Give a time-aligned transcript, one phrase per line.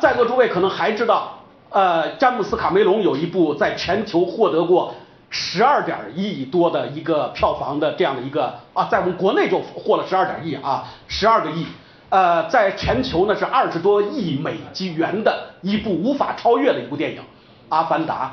[0.00, 1.38] 在座诸位可能还知道，
[1.70, 4.94] 呃，詹姆斯卡梅隆有一部在全球获得过
[5.30, 11.66] 十二点亿多的一个票房的这样的一个啊，在我们国内就获了十二点亿啊，十二个亿，
[12.08, 17.18] 呃，在全球呢是二十多亿美金元的一部无法超越的一部电影
[17.68, 18.26] 《阿凡达》。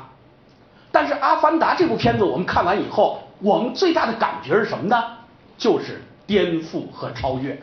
[0.90, 5.02] 但是《阿凡达》这部片子我们看完以后，我们最大的感觉是什么呢？
[5.58, 7.60] 就是颠覆和超越，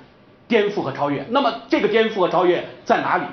[0.47, 1.25] 颠覆和超越。
[1.29, 3.23] 那么这个颠覆和超越在哪里？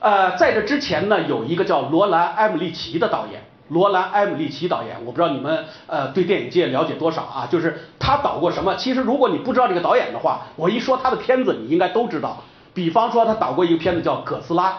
[0.00, 7.46] 呃，在这之前呢，有一个叫罗兰·埃姆利奇的导演，罗兰·埃姆利奇导演，我不知道你们呃对电影界了解多少啊？
[7.50, 8.74] 就是他导过什么？
[8.76, 12.42] 其实如果你不知道这个导演的话，我一说他的片子，你应该都知道。
[12.72, 14.70] 比方说他导过一个片子叫《哥斯拉》，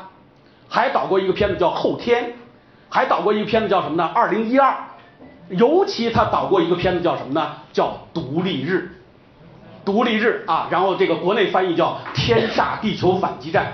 [0.68, 2.24] 还导过一个片子叫《后天》，
[2.90, 4.10] 还导过一个片子叫什么呢？
[4.16, 4.70] 《二零一二》。
[5.50, 7.58] 尤其他导过一个片子叫什么呢？
[7.74, 8.92] 叫《独立日》。
[9.86, 13.66] 独立日啊，然后这个国内翻译叫《天煞地球反击战》。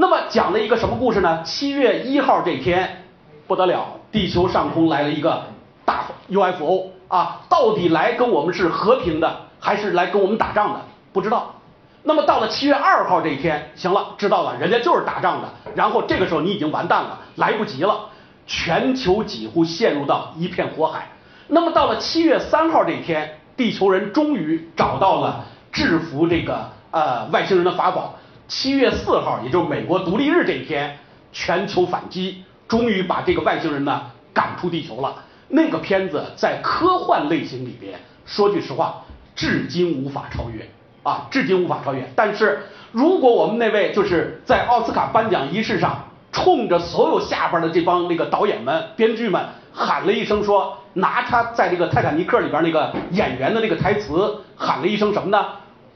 [0.00, 1.42] 那么讲了一个什么故事呢？
[1.42, 3.04] 七月一号这天
[3.46, 5.42] 不得了，地球上空来了一个
[5.84, 10.80] 大 UFO 啊，到底来跟我们是和平的，还是来跟我们打仗的？
[11.12, 11.54] 不知道。
[12.02, 15.48] 那么到了七月二号这一天，行了，知道了，人家就是打仗的。
[15.74, 18.06] 然后这个时候你已经完蛋了，来不及了，
[18.46, 21.08] 全球几乎陷入到一片火海。
[21.48, 28.14] 那么到了七月三号这一天，地球人终于找到了制服这个呃外星人的法宝。
[28.50, 30.98] 七月四号，也就是美国独立日这一天，
[31.32, 35.14] 全球反击，终于把这个外星人呢赶出地球了。
[35.46, 39.04] 那个片子在科幻类型里边，说句实话，
[39.36, 40.68] 至今无法超越
[41.04, 42.10] 啊，至今无法超越。
[42.16, 55.46] 但是如果我们那位就是在奥斯卡颁奖仪式上，冲着所有下边的这帮那个导演们、编剧们喊了一声说，拿他在这个泰坦尼克里边那个演员的那个台词喊了一声什么呢？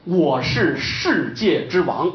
[0.05, 2.09] 我是世界之王。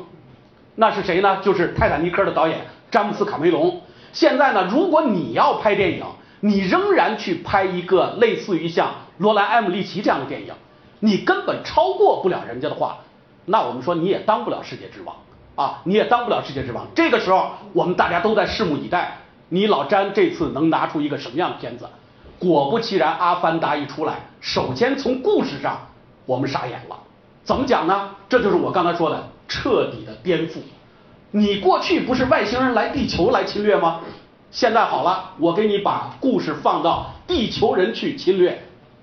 [0.81, 1.43] 那是谁呢？
[1.43, 3.83] 就是《泰坦尼克》的导演詹姆斯·卡梅隆。
[4.15, 6.07] 现在呢，如果你要拍电影，
[6.41, 10.55] 你仍然去拍一个类似于像罗兰·埃姆利奇这样的电影，
[11.01, 13.01] 你根本超过不了人家的话，
[13.45, 15.17] 那我们说你也当不了世界之王
[15.55, 16.87] 啊，你也当不了世界之王。
[16.95, 19.19] 这个时候，我们大家都在拭目以待，
[19.51, 21.87] 你老詹这次能拿出一个什么样的片子？
[22.39, 25.89] 果不其然，《阿凡达》一出来，首先从故事上
[26.25, 26.97] 我们傻眼了。
[27.45, 28.13] 怎么讲呢？
[28.31, 29.23] 这就是我刚才说的。
[29.53, 30.59] 彻底的颠覆，
[31.33, 34.01] 你过去不是外星人来地球来侵略吗？
[34.51, 38.61] 现在好了，我给你把故事放到地球人去侵略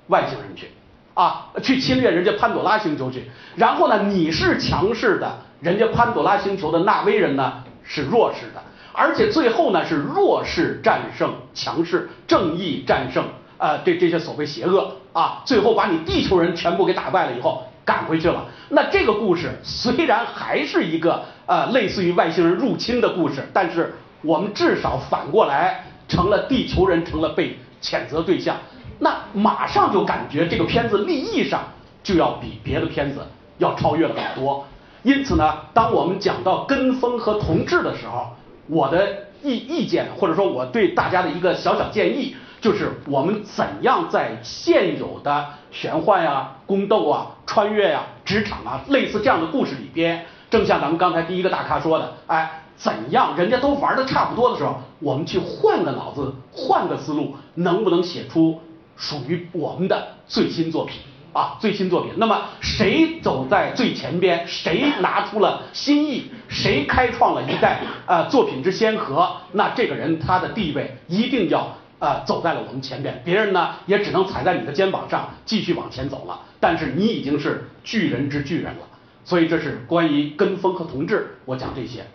[0.07, 0.69] 外星人去，
[1.13, 3.31] 啊，去侵略人家潘朵拉星球去。
[3.55, 8.61] 然后呢，你是强势的，人家潘朵拉星球的纳威人呢是弱势的，
[8.91, 13.23] 而且最后呢是弱势战胜强势，正义战胜
[13.57, 17.63] 呃这这些所谓邪恶啊，最后把你地球人全部给打败了以后。
[17.87, 18.45] 赶回去了。
[18.67, 28.57] 那这个故事虽然还是一个呃类似于外星人入侵的故事，但是我们至少反过来成了地球人成了被谴责对象。
[28.99, 31.61] 那马上就感觉这个片子立意上
[32.03, 33.25] 就要比别的片子
[33.57, 34.67] 要超越了很多。
[35.03, 38.35] 因此呢，当我们讲到跟风和同质的时候，
[38.67, 42.35] 我的意意见或者说我对大家的一个小小建议。
[42.59, 58.59] 就是我们怎样在现有的玄幻呀、宫斗啊、穿越呀、职场啊类似这样的故事里边，正像咱们刚才第一个大咖说的，哎，怎样人家都玩的差不多的时候，我们去换个脑子、换个思路，能不能写出
[58.95, 60.99] 属于我们的最新作品
[61.33, 61.57] 啊？
[61.59, 62.13] 最新作品。
[62.17, 71.77] 那么谁走在最前边，谁拿出了新意，谁开创了一代呃作品之先河，那这个人他的地位一定要。
[71.99, 76.41] 啊，走在了我们前边，别人呢也只能踩在你的肩膀上继续往前走了。
[76.59, 78.81] 但是你已经是巨人之巨人了，
[79.23, 82.05] 所以这是关于跟风和同志，我讲这些。